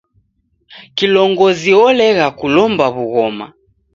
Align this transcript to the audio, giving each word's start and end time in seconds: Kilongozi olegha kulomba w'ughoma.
Kilongozi 0.95 1.71
olegha 1.87 2.27
kulomba 2.39 2.85
w'ughoma. 2.95 3.47